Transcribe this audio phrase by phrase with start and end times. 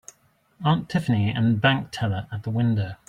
[0.65, 2.95] Aunt Tiffany and bank teller at the window.